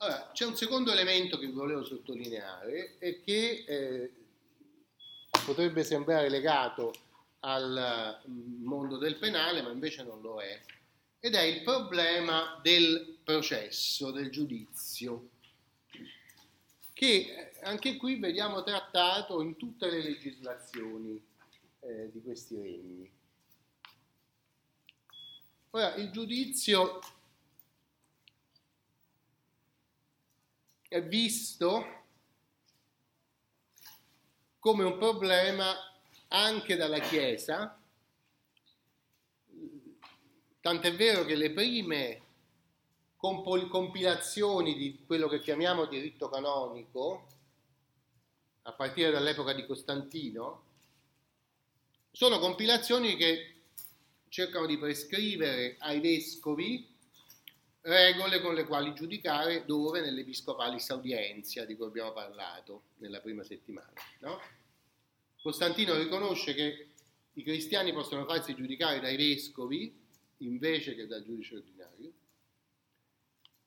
[0.00, 4.12] Allora, c'è un secondo elemento che volevo sottolineare e che eh,
[5.44, 6.94] potrebbe sembrare legato
[7.40, 10.60] al mm, mondo del penale, ma invece non lo è,
[11.18, 15.30] ed è il problema del processo, del giudizio,
[16.92, 21.20] che eh, anche qui vediamo trattato in tutte le legislazioni
[21.80, 23.10] eh, di questi regni.
[25.70, 27.00] Ora, il giudizio
[30.88, 31.96] è visto
[34.58, 35.76] come un problema
[36.28, 37.78] anche dalla Chiesa,
[40.60, 42.22] tant'è vero che le prime
[43.16, 47.26] compilazioni di quello che chiamiamo diritto canonico,
[48.62, 50.62] a partire dall'epoca di Costantino,
[52.10, 53.54] sono compilazioni che
[54.28, 56.96] cercano di prescrivere ai vescovi
[57.88, 63.92] regole con le quali giudicare dove nell'Episcopalis Audienzia di cui abbiamo parlato nella prima settimana.
[64.20, 64.40] No?
[65.40, 66.88] Costantino riconosce che
[67.32, 69.94] i cristiani possono farsi giudicare dai vescovi
[70.38, 72.12] invece che dal giudice ordinario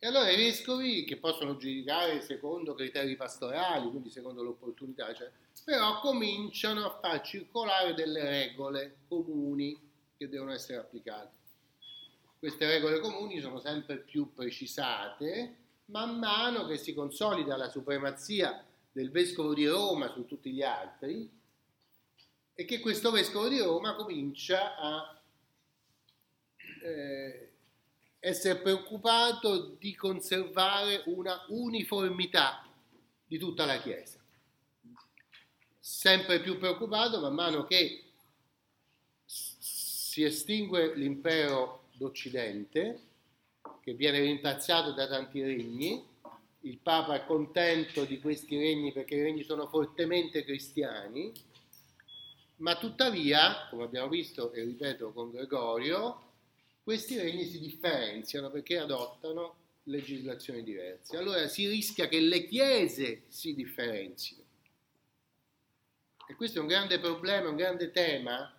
[0.00, 5.28] e allora i vescovi che possono giudicare secondo criteri pastorali, quindi secondo l'opportunità, cioè,
[5.64, 9.76] però cominciano a far circolare delle regole comuni
[10.16, 11.37] che devono essere applicate.
[12.38, 19.10] Queste regole comuni sono sempre più precisate man mano che si consolida la supremazia del
[19.10, 21.28] vescovo di Roma su tutti gli altri
[22.54, 25.20] e che questo vescovo di Roma comincia a
[26.82, 27.52] eh,
[28.20, 32.66] essere preoccupato di conservare una uniformità
[33.26, 34.18] di tutta la Chiesa.
[35.80, 38.04] Sempre più preoccupato man mano che
[39.24, 43.00] si estingue l'impero d'Occidente,
[43.82, 46.02] che viene rimpiazzato da tanti regni.
[46.60, 51.32] Il Papa è contento di questi regni perché i regni sono fortemente cristiani,
[52.56, 56.22] ma tuttavia, come abbiamo visto e ripeto con Gregorio,
[56.82, 61.16] questi regni si differenziano perché adottano legislazioni diverse.
[61.16, 64.42] Allora si rischia che le chiese si differenzino.
[66.26, 68.54] E questo è un grande problema, un grande tema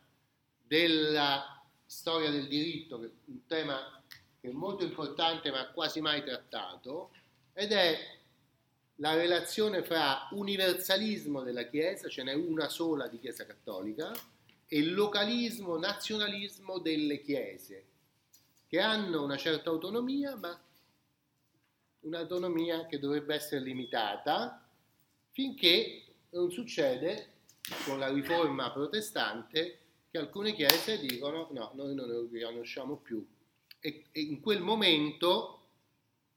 [0.65, 1.58] della
[1.89, 3.99] storia del diritto, che è un tema
[4.39, 7.09] che è molto importante ma quasi mai trattato,
[7.51, 7.97] ed è
[8.97, 14.11] la relazione fra universalismo della Chiesa, ce n'è una sola di Chiesa cattolica,
[14.67, 17.85] e localismo, nazionalismo delle Chiese,
[18.67, 20.57] che hanno una certa autonomia, ma
[22.01, 24.63] un'autonomia che dovrebbe essere limitata
[25.31, 27.31] finché non succede
[27.83, 29.79] con la riforma protestante
[30.11, 33.25] che alcune chiese dicono no, noi non ne riconosciamo più.
[33.79, 35.67] E, e in quel momento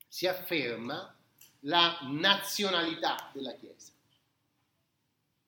[0.07, 1.15] si afferma
[1.61, 3.91] la nazionalità della Chiesa.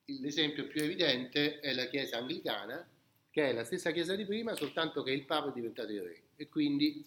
[0.06, 2.86] L'esempio più evidente è la Chiesa anglicana,
[3.30, 6.22] che è la stessa Chiesa di prima, soltanto che il Papa è diventato il re
[6.36, 7.04] e quindi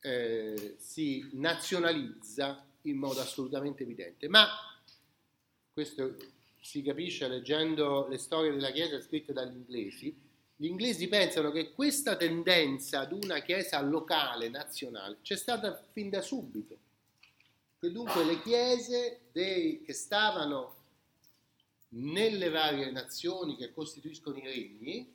[0.00, 4.28] eh, si nazionalizza in modo assolutamente evidente.
[4.28, 4.48] Ma
[5.72, 6.16] questo
[6.64, 10.18] si capisce leggendo le storie della Chiesa scritte dagli inglesi,
[10.56, 16.22] gli inglesi pensano che questa tendenza ad una chiesa locale, nazionale, c'è stata fin da
[16.22, 16.78] subito.
[17.78, 20.76] Che dunque le chiese dei, che stavano
[21.88, 25.14] nelle varie nazioni che costituiscono i regni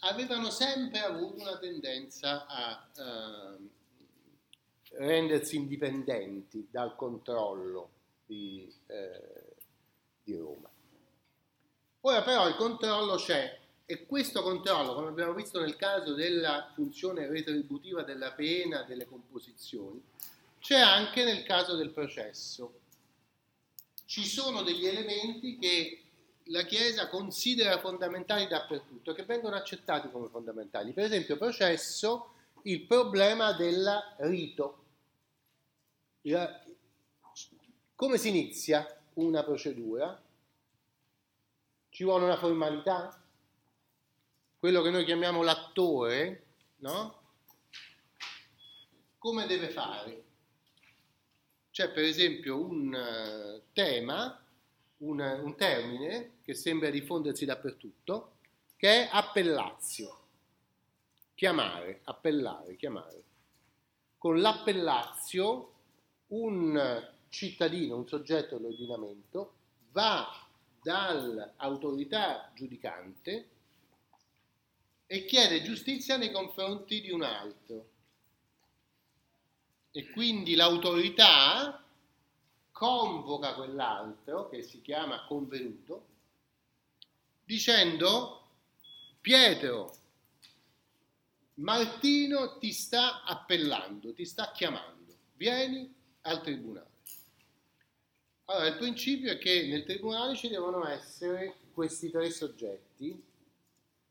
[0.00, 3.68] avevano sempre avuto una tendenza a uh,
[4.92, 7.90] rendersi indipendenti dal controllo
[8.24, 9.45] di, eh.
[12.06, 17.26] Ora però il controllo c'è e questo controllo, come abbiamo visto nel caso della funzione
[17.26, 20.00] retributiva della pena, delle composizioni,
[20.60, 22.78] c'è anche nel caso del processo.
[24.04, 26.02] Ci sono degli elementi che
[26.44, 30.92] la Chiesa considera fondamentali dappertutto, che vengono accettati come fondamentali.
[30.92, 34.84] Per esempio, processo, il problema del rito.
[37.96, 40.22] Come si inizia una procedura?
[41.96, 43.18] Ci vuole una formalità?
[44.58, 46.44] quello che noi chiamiamo l'attore,
[46.80, 47.22] no?
[49.16, 50.24] Come deve fare?
[51.70, 54.44] C'è per esempio un uh, tema,
[54.98, 58.32] un, un termine che sembra diffondersi dappertutto,
[58.76, 60.20] che è appellazio.
[61.34, 63.24] Chiamare, appellare, chiamare.
[64.18, 65.72] Con l'appellazio
[66.26, 69.54] un cittadino, un soggetto dell'ordinamento,
[69.92, 70.45] va
[70.86, 73.48] dall'autorità giudicante
[75.04, 77.88] e chiede giustizia nei confronti di un altro.
[79.90, 81.82] e quindi l'autorità
[82.70, 86.04] convoca quell'altro che si chiama convenuto
[87.42, 88.46] dicendo
[89.22, 89.96] Pietro,
[91.54, 95.90] Martino ti sta appellando, ti sta chiamando, vieni
[96.22, 96.95] al tribunale.
[98.48, 103.20] Allora, il principio è che nel tribunale ci devono essere questi tre soggetti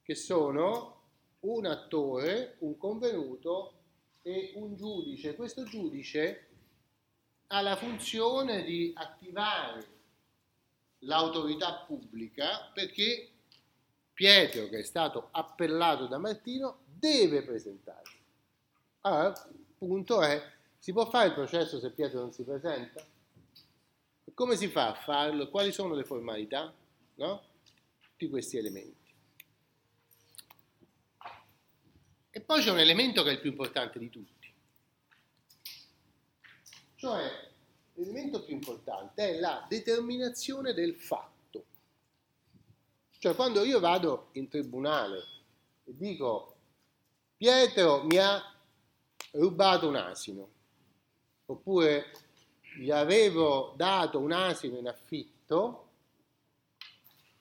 [0.02, 1.04] che sono
[1.42, 3.74] un attore, un convenuto
[4.22, 5.36] e un giudice.
[5.36, 6.48] Questo giudice
[7.48, 9.88] ha la funzione di attivare
[11.00, 13.30] l'autorità pubblica perché
[14.14, 18.18] Pietro, che è stato appellato da Martino, deve presentarsi.
[19.02, 20.42] Allora, il punto è,
[20.78, 23.15] si può fare il processo se Pietro non si presenta?
[24.36, 25.50] Come si fa a farlo?
[25.50, 26.72] Quali sono le formalità?
[27.16, 27.44] No?
[28.02, 29.14] Tutti questi elementi.
[32.32, 34.54] E poi c'è un elemento che è il più importante di tutti.
[36.96, 37.50] Cioè,
[37.94, 41.66] l'elemento più importante è la determinazione del fatto.
[43.18, 45.24] Cioè, quando io vado in tribunale
[45.86, 46.58] e dico
[47.38, 48.54] Pietro mi ha
[49.32, 50.50] rubato un asino,
[51.46, 52.12] oppure
[52.78, 55.84] gli avevo dato un asino in affitto,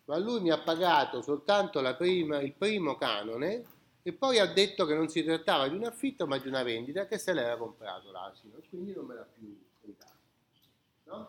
[0.04, 3.64] ma lui mi ha pagato soltanto prima, il primo canone
[4.02, 7.06] e poi ha detto che non si trattava di un affitto ma di una vendita
[7.06, 10.12] che se l'era comprato l'asino quindi non me l'ha più ridato.
[11.04, 11.28] No?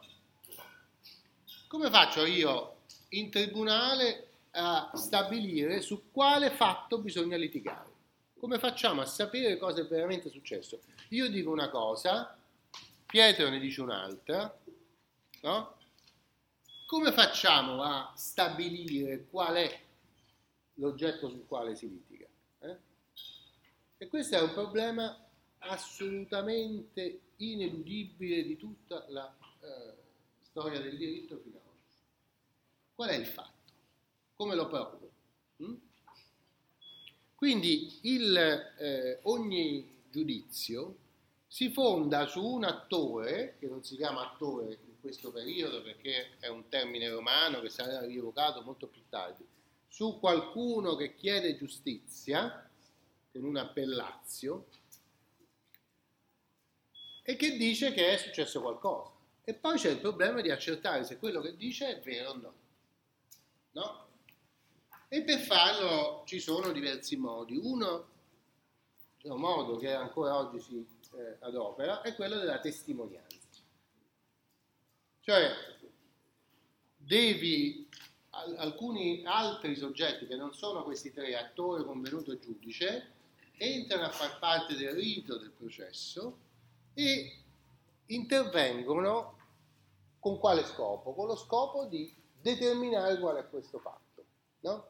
[1.68, 2.76] Come faccio io
[3.10, 7.94] in tribunale a stabilire su quale fatto bisogna litigare?
[8.38, 10.82] Come facciamo a sapere cosa è veramente successo?
[11.10, 12.38] Io dico una cosa,
[13.16, 14.60] Pietro ne dice un'altra,
[15.44, 15.78] no?
[16.86, 19.82] Come facciamo a stabilire qual è
[20.74, 22.28] l'oggetto sul quale si litiga?
[22.60, 22.78] Eh?
[24.00, 25.18] E questo è un problema
[25.60, 29.94] assolutamente ineludibile di tutta la eh,
[30.42, 32.02] storia del diritto fino ad oggi.
[32.96, 33.72] Qual è il fatto?
[34.36, 35.12] Come lo provo?
[35.64, 35.76] Mm?
[37.34, 38.36] Quindi il,
[38.78, 41.04] eh, ogni giudizio
[41.48, 46.48] si fonda su un attore, che non si chiama attore in questo periodo perché è
[46.48, 49.46] un termine romano che sarà rievocato molto più tardi,
[49.88, 52.70] su qualcuno che chiede giustizia
[53.32, 54.68] con un appellazio
[57.22, 59.12] e che dice che è successo qualcosa.
[59.44, 62.54] E poi c'è il problema di accertare se quello che dice è vero o no.
[63.72, 64.08] No?
[65.08, 67.56] E per farlo ci sono diversi modi.
[67.56, 68.08] Uno,
[69.24, 73.36] un modo che ancora oggi si eh, adopera, è quello della testimonianza.
[75.22, 75.52] Cioè,
[76.96, 77.88] devi,
[78.32, 83.12] al, alcuni altri soggetti che non sono questi tre, attore, convenuto e giudice,
[83.58, 86.38] entrano a far parte del rito del processo
[86.94, 87.40] e
[88.08, 89.38] intervengono
[90.20, 91.14] con quale scopo?
[91.14, 94.26] Con lo scopo di determinare qual è questo fatto.
[94.62, 94.90] No?